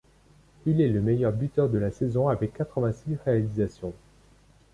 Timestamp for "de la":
1.69-1.91